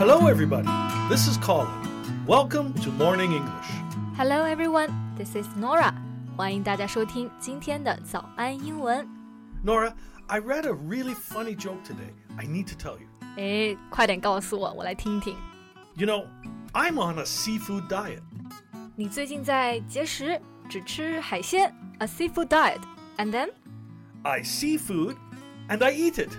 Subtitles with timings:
[0.00, 0.66] Hello, everybody.
[1.10, 1.68] This is Colin.
[2.26, 3.68] Welcome to Morning English.
[4.16, 4.88] Hello, everyone.
[5.18, 5.92] This is Norah.
[6.38, 9.06] 欢迎大家收听今天的早安英文。
[9.62, 9.92] Norah,
[10.26, 12.14] I read a really funny joke today.
[12.38, 13.08] I need to tell you.
[13.36, 15.36] 哎，快点告诉我，我来听听。
[15.96, 16.24] You know,
[16.72, 18.22] I'm on a seafood diet.
[18.96, 20.40] 你最近在节食，
[20.70, 21.74] 只吃海鲜。
[21.98, 22.80] A seafood diet.
[23.18, 23.50] And then?
[24.22, 25.16] I see food,
[25.68, 26.30] and I eat it.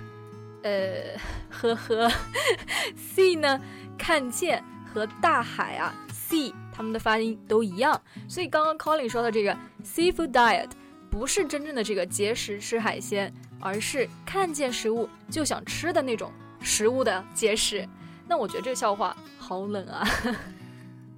[0.63, 1.17] 呃，
[1.49, 2.11] 呵呵，
[3.15, 3.59] see 呢，
[3.97, 4.63] 看见
[4.93, 10.69] 和大海啊，sea 它们的发音都一样，所以刚刚 Colin 说的这个 seafood diet
[11.09, 17.87] 不是真正的这个节食吃海鲜，而是看见食物就想吃的那种食物的节食。
[18.27, 20.07] 那我觉得这个笑话好冷啊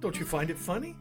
[0.00, 0.94] ，Don't you find it funny?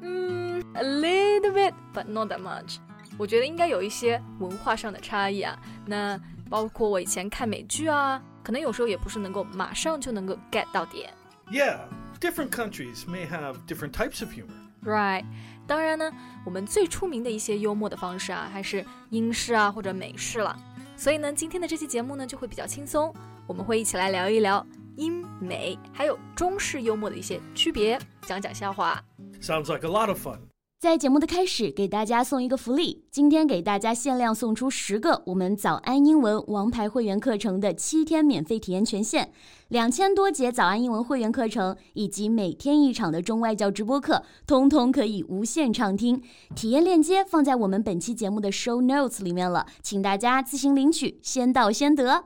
[0.00, 2.76] 嗯，a little bit but not that much。
[3.18, 5.58] 我觉得应该有一些文化上的差异啊。
[5.84, 6.18] 那
[6.51, 11.13] 包括我以前看美剧啊，可能有时候也不是能够马上就能够 get 到点。
[11.51, 11.79] Yeah,
[12.19, 14.53] different countries may have different types of humor.
[14.83, 15.25] Right，
[15.65, 16.11] 当然呢，
[16.45, 20.57] 我们最出名的一些幽默的方式啊，还是英式啊或者美式了。
[20.95, 23.13] 所以呢，今天的这期节目呢就会比较轻松，
[23.45, 24.65] 我们会一起来聊一聊
[24.95, 29.03] 英美还有中式幽默的一些区别，讲讲笑话。
[29.41, 30.39] Sounds like a lot of fun.
[30.82, 39.30] 在节目的开始，给大家送一个福利，今天给大家限量送出十个我们早安英文王牌会员课程的七天免费体验权限，
[39.68, 46.20] 两千多节早安英文会员课程以及每天一场的中外教直播课，通通可以无限畅听。
[46.56, 52.24] 体验链接放在我们本期节目的 show notes 里面了，请大家自行领取，先到先得。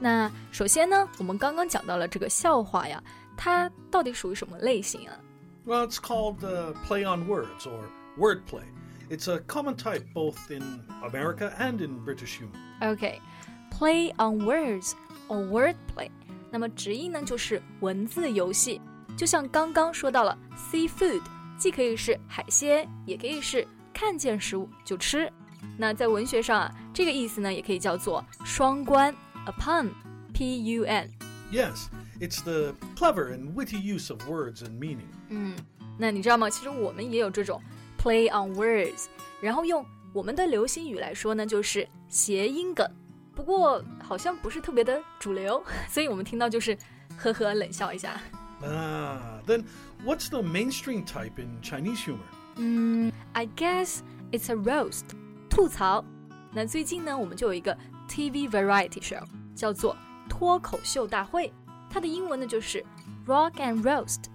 [0.00, 3.04] 那首先呢，我们刚刚讲到了这个笑话呀，
[3.36, 5.20] 它到底属于什么类型啊？
[5.65, 8.63] Well, it's called uh, play on words or wordplay.
[9.09, 12.53] It's a common type both in America and in British humor.
[12.81, 14.93] OK，play、on words
[15.27, 16.09] or wordplay，
[16.51, 18.81] 那么直译呢就是文字游戏。
[19.17, 21.21] 就像刚刚说到了 seafood，
[21.57, 25.31] 既可以是海鲜，也可以是看见食物就吃。
[25.77, 29.13] 那在文学上啊，这个意思呢也可以叫做双关
[29.45, 31.09] a pun，p u n。
[31.51, 31.87] Yes,
[32.19, 35.07] it's the clever and witty use of words and meaning.
[35.29, 35.55] 嗯，
[35.97, 36.49] 那你知道吗？
[36.49, 37.61] 其实我们也有这种
[38.01, 39.05] play on words，
[39.41, 42.89] 然后用我们的流行语来说呢，就是谐音梗。
[43.35, 46.77] 不过好像不是特别的主流，所以我们听到就是
[47.17, 48.19] 呵呵冷笑一下。
[48.61, 49.63] Ah, then
[50.03, 52.17] what's the mainstream type in Chinese humor?
[52.57, 53.99] 嗯，I guess
[54.31, 55.05] it's a roast，
[55.49, 56.03] 吐槽。
[56.51, 57.77] 那最近呢，我们就有一个
[58.09, 59.23] TV variety show，
[59.55, 59.95] 叫做
[60.27, 61.53] 脱口秀大会，
[61.93, 62.83] 它的英文呢就是
[63.25, 64.25] Rock and Roast。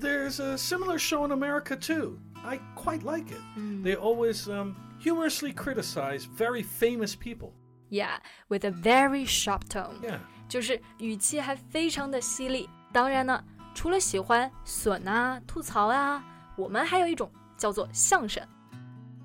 [0.00, 2.18] There's a similar show in America too.
[2.44, 3.40] I quite like it.
[3.82, 7.52] They always um, humorously criticize very famous people.
[7.90, 8.18] Yeah,
[8.48, 10.00] with a very sharp tone.
[10.02, 10.18] Yeah.
[10.48, 12.68] 就是语气还非常的犀利。
[12.92, 13.42] 当然呢，
[13.74, 16.22] 除了喜欢损啊、吐槽啊，
[16.56, 18.42] 我们还有一种叫做相声。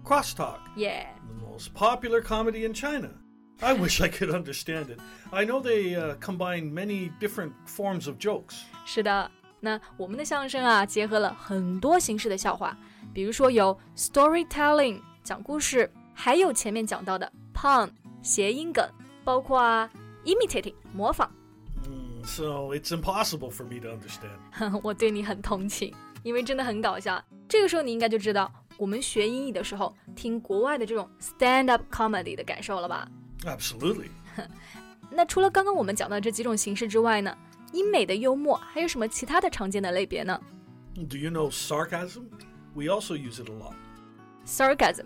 [0.04, 1.08] Crosstalk, Yeah，
[1.40, 3.10] the most popular comedy in China.
[3.60, 5.00] I wish I could understand it.
[5.32, 8.56] I know they uh, combine many different forms of jokes.
[8.86, 9.32] 是的。
[9.62, 12.76] 那我们的相声啊，结合了很多形式的笑话，
[13.14, 17.90] 比如说有 storytelling 讲故事，还有前面讲到的 pun
[18.22, 18.86] 谐音梗，
[19.24, 19.90] 包括啊
[20.26, 21.32] imitating 模仿。
[21.88, 24.82] Mm, so it's impossible for me to understand.
[24.84, 25.94] 我对你很同情，
[26.24, 27.24] 因为真的很搞笑。
[27.48, 33.08] 这个时候你应该就知道，我们学英语的时候听国外的这种 stand up comedy 的感受了吧？
[33.46, 34.10] Absolutely.
[35.12, 37.38] 那除了刚刚我们讲到这几种形式之外呢，
[37.72, 40.40] 英美的幽默还有什么其他的常见的类别呢
[40.96, 42.26] Do you know sarcasm?
[42.74, 43.76] We also use it a lot.
[44.46, 45.06] ？sarcasm，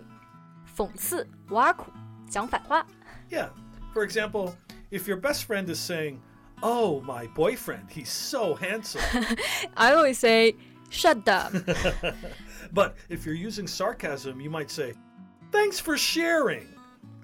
[0.76, 1.92] 讽刺、挖苦、
[2.28, 2.86] 讲反话。
[3.30, 3.50] Yeah.
[3.92, 4.54] For example,
[4.90, 6.20] if your best friend is saying,
[6.62, 9.02] Oh, my boyfriend, he's so handsome.
[9.74, 10.56] I always say
[10.90, 11.52] shut up。
[12.72, 14.94] but if you're using sarcasm, you might say,
[15.52, 16.66] Thanks for sharing.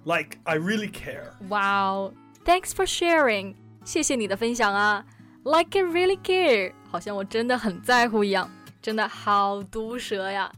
[0.05, 1.33] Like, I really care.
[1.49, 2.13] Wow,
[2.45, 3.55] thanks for sharing，
[3.85, 5.05] 谢谢你的分享啊。
[5.45, 8.51] Like I really care，好像我真的很在乎一样，
[8.83, 10.53] 真的好毒舌呀。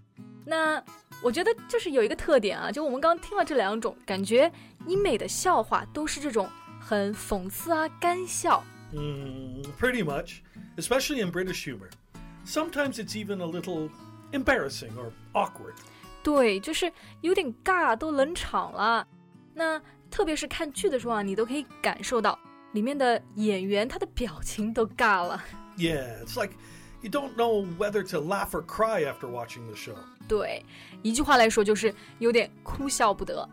[0.44, 0.82] 那
[1.22, 4.50] 我觉得就是有一个特点啊，就我们刚听了这两种，感觉
[4.86, 6.48] 英美的笑话都是这种
[6.80, 8.62] 很讽刺啊、干笑。
[8.92, 10.42] Mm, pretty much,
[10.76, 11.90] especially in British humor.
[12.44, 13.90] Sometimes it's even a little
[14.32, 15.74] embarrassing or awkward.
[16.22, 16.92] 对，就是
[17.22, 19.06] 有点尬，都冷场了。
[19.53, 22.37] 那特别是看剧的时候啊，你都可以感受到
[22.73, 25.43] 里面的演员他的表情都尬了。
[25.77, 26.53] Yeah, it's like
[27.01, 29.95] you don't know whether to laugh or cry after watching the show.
[30.27, 30.65] 对，
[31.01, 33.47] 一句话来说就是有点哭笑不得。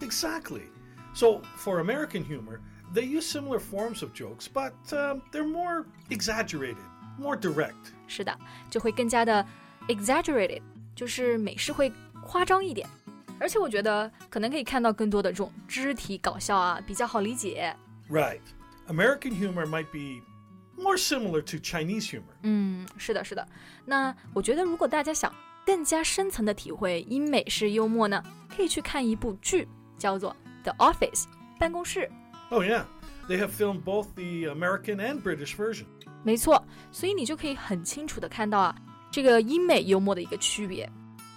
[0.00, 0.62] Exactly.
[1.14, 2.60] So, for American humor,
[2.92, 6.76] they use similar forms of jokes, but um, they're more exaggerated,
[7.18, 7.72] more direct.
[8.06, 8.36] 是的，
[8.68, 9.46] 就会更加的
[9.88, 10.62] exaggerated，
[10.94, 11.92] 就是美式会
[12.22, 12.88] 夸张一点。
[13.39, 17.75] 而且我觉得可能可以看到更多的这种肢体搞笑啊，比较好理解。
[18.09, 18.41] Right.
[18.87, 20.21] American humor might be
[20.75, 22.23] more similar to Chinese humor.
[22.43, 23.47] 嗯，是的，是的。
[23.85, 25.33] 那我觉得如果大家想
[25.65, 28.23] 更加深层的体会英美式幽默呢，
[28.55, 29.67] 可以去看一部剧，
[29.97, 31.25] 叫做《The Office》
[31.59, 32.09] 办公室。
[32.49, 32.83] Oh, yeah.
[33.27, 35.85] They have filmed both the American and British version.
[36.23, 38.75] 没错，所以你就可以很清楚的看到啊，
[39.11, 40.89] 这个英美幽默的一个区别。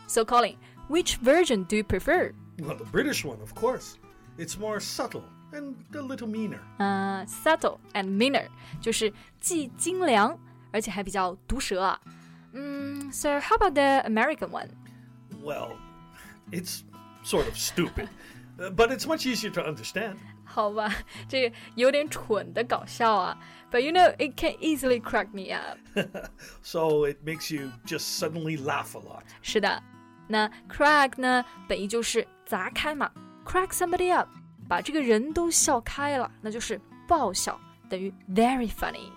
[0.07, 0.57] So Colin,
[0.89, 2.33] which version do you prefer?
[2.59, 3.97] Well, the British one, of course.
[4.39, 6.61] It's more subtle and a little meaner.
[6.79, 8.47] 呃、s u b t l e and meaner，
[8.81, 10.39] 就是既精良，
[10.73, 12.01] 而且还比较毒舌啊。
[12.53, 14.69] 嗯，So how about the American one?
[15.43, 15.77] Well,
[16.51, 16.83] it's
[17.25, 18.09] sort of stupid,
[18.59, 20.17] uh, but it's much easier to understand.
[20.45, 20.95] 好吧，
[21.29, 23.39] 这个有点蠢的搞笑啊。
[23.71, 25.79] But you know, it can easily crack me up.
[26.63, 29.25] So it makes you just suddenly laugh a lot.
[29.41, 29.83] 是的，
[30.28, 33.12] 那 crack 呢，本意就是砸开嘛
[33.46, 34.28] ，crack somebody up，
[34.68, 37.60] 把这个人都笑开了，那就是爆笑，
[37.90, 39.10] 等于 very funny。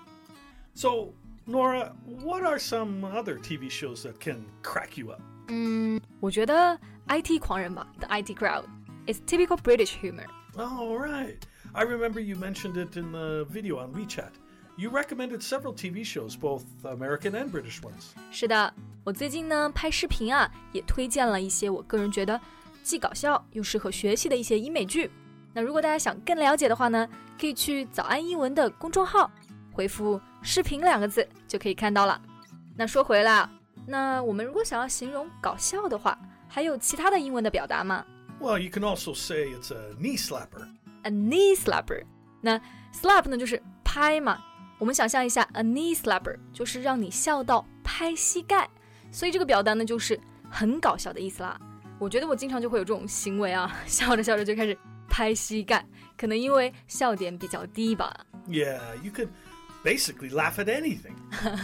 [0.75, 1.13] So
[1.47, 1.93] Norah,
[2.23, 5.21] what are some other TV shows that can crack you up?
[5.49, 6.79] 嗯，我觉得
[7.09, 8.65] IT 狂人吧，The IT Crowd
[9.07, 10.27] is typical British humor.
[10.57, 11.39] All right,
[11.73, 14.31] I remember you mentioned it in the video on WeChat.
[14.77, 18.13] You recommended several TV shows, both American and British ones.
[18.31, 18.73] 是的。
[19.03, 22.39] 我最近呢拍视频啊，也推荐了一些我个人觉得
[22.83, 25.11] 既搞笑又适合学习的一些英美剧。
[25.53, 27.09] 那如果大家想更了解的话呢，
[27.41, 29.31] 可以去早安英文的公众号，
[29.73, 32.21] 回复“视频”两个字就可以看到了。
[32.77, 33.51] 那说回来啊，
[33.87, 38.05] 那我们如果想要形容搞笑的话，还有其他的英文的表达吗
[38.39, 42.05] Well, you can also say it's a knee slapper.？A knee slapper。
[42.41, 42.61] 那
[42.95, 44.39] slap 呢就是拍嘛，
[44.79, 48.69] 我们想象一下，a knee slapper 就是让你笑到拍膝盖，
[49.11, 50.19] 所以这个表达呢就是
[50.49, 51.59] 很搞笑的意思啦。
[51.99, 54.77] 我觉得我经常就会有这种行为啊， 笑着笑着就开始
[55.09, 55.85] 拍膝盖，
[56.17, 58.15] 可能因为笑点比较低吧
[58.49, 59.29] ，Yeah, you could
[59.85, 61.15] basically laugh at anything.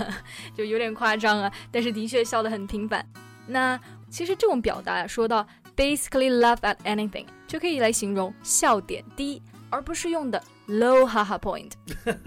[0.55, 3.07] 就有点夸张啊，但是的确笑得很频繁。
[3.47, 5.47] 那其实这种表达啊，说到
[5.77, 9.41] basically laugh at anything，就可以来形容笑点低，
[9.71, 11.77] 而不是用的 low haha point.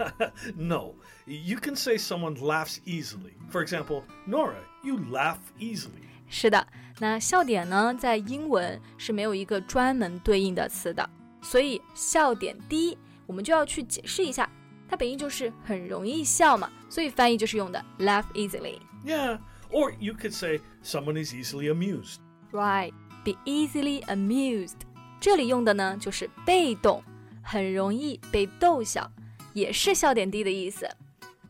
[0.56, 0.94] no,
[1.26, 3.34] you can say someone laughs easily.
[3.50, 6.08] For example, Norah, you laugh easily.
[6.28, 6.66] 是的，
[7.00, 11.08] 那笑点呢，在英文是没有一个专门对应的词的，
[11.42, 12.96] 所以笑点低，
[13.26, 14.48] 我们就要去解释一下。
[14.88, 18.78] 它本意就是很容易笑嘛，所以翻译就是用的 laugh easily。
[19.04, 19.38] Yeah,
[19.70, 22.18] or you could say someone is easily amused.
[22.52, 22.92] Right,
[23.24, 24.76] be easily amused.
[25.20, 27.02] 这里用的呢就是被动
[27.50, 29.10] 很容易被逗笑，
[29.54, 30.88] 也是笑点低的意思。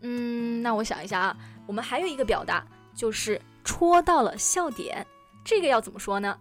[0.01, 1.37] 嗯，那我想一下啊，
[1.67, 5.07] 我们还有一个表达就是戳到了笑点，
[5.45, 6.39] 这个要怎么说呢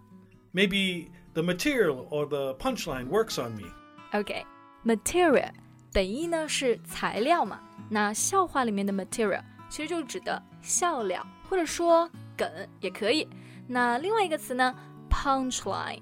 [0.54, 5.50] Maybe the material or the punchline works on me.？OK，material、
[5.92, 7.60] 本意呢是材料嘛，
[7.90, 13.28] 那笑话里面的 material 其实就指的笑料，或者说梗也可以。
[13.68, 14.74] 那另外一个词呢
[15.10, 16.00] ，punchline，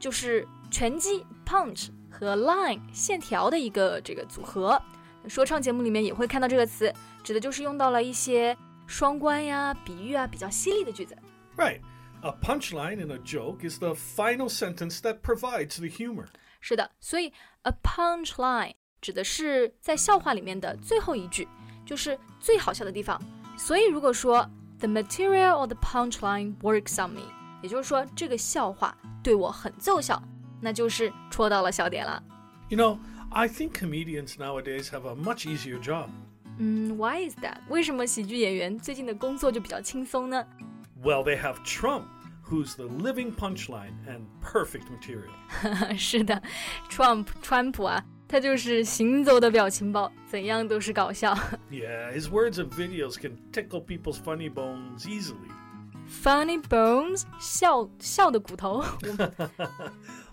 [0.00, 4.81] 就是拳击 punch 和 line 线条的一个这个组合。
[5.27, 6.93] 说唱节目里面也会看到这个词，
[7.23, 11.15] 指的就是用到了一些双关呀、比喻啊比较犀利的句子。
[11.55, 11.81] Right.
[12.23, 16.27] A punchline in a joke is the final sentence that provides the humor.
[16.59, 21.47] 是的，所以 a punchline 指的是在笑话里面的最后一句，
[21.83, 23.19] 就是最好笑的地方。
[23.57, 27.23] 所以如果说 the material or the punchline works on me，
[27.63, 30.21] 也就是说这个笑话对我很奏效，
[30.65, 32.21] 那就是戳到了笑点了。
[32.69, 32.97] You know,
[33.29, 36.09] I think comedians nowadays have a much easier job.
[36.57, 37.57] 嗯，Why is that？
[37.69, 40.45] 为什么喜剧演员最近的工作就比较轻松呢？
[41.01, 42.03] Well, they have Trump,
[42.45, 45.97] who's the living punchline and perfect material.
[45.97, 46.41] 是的，
[46.89, 51.33] Trump 川普啊，他就是行走的表情包，怎样都是搞笑。
[51.71, 55.49] Yeah, his words and videos can tickle people's funny bones easily.
[56.23, 58.83] Funny bones，笑笑的骨头。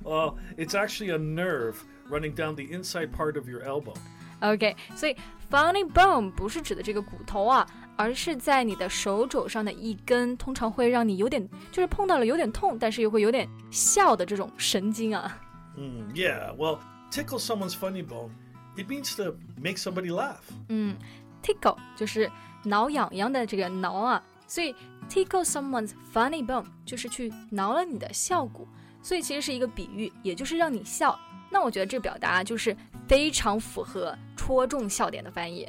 [0.02, 1.76] Well, it's actually a nerve
[2.10, 3.94] running down the inside part of your elbow.
[4.40, 5.16] OK，所以
[5.50, 15.38] funny bone 不是指的这个骨头啊，而是在你的手肘上的一根，通常会让你有点，就是碰到了有点痛，但是又会有点笑的这种神经啊。
[15.76, 16.78] Mm, yeah, well,
[17.10, 18.30] tickle someone's funny bone,
[18.76, 20.42] it means to make somebody laugh.
[20.68, 20.96] 嗯，
[21.42, 22.30] tickle 就是
[22.64, 24.74] 挠痒痒的这个挠啊，所以
[25.09, 28.67] tickle someone's funny bone 就是去挠了你的笑骨，
[29.01, 31.17] 所以其实是一个比喻，也就是让你笑。
[31.51, 32.75] 那我觉得这表达就是
[33.07, 35.67] 非常符合戳中笑点的翻译。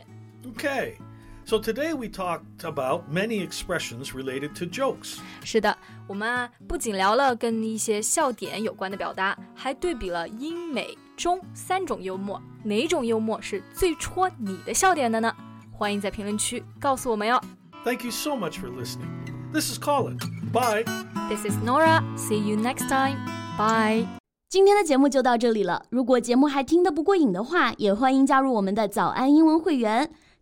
[0.56, 0.94] Okay,
[1.44, 5.18] so today we talked about many expressions related to jokes.
[5.44, 5.76] 是的，
[6.06, 15.34] 我们啊不仅聊了跟一些笑点有关的表达，还对比了英美中三种幽默，哪种幽默是最戳你的笑点的呢？
[15.70, 17.40] 欢迎在评论区告诉我们哟。
[17.84, 19.10] Thank you so much for listening.
[19.52, 20.18] This is Colin.
[20.50, 20.84] Bye.
[21.28, 22.02] This is Norah.
[22.16, 23.18] See you next time.
[23.58, 24.06] Bye.
[24.48, 25.84] 今天的节目就到这里了。
[25.90, 30.10] 如果节目还听得不过瘾的话，也欢迎加入我们的早安英文会员。